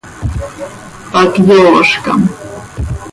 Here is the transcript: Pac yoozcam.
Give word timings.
Pac 1.11 1.33
yoozcam. 1.47 2.21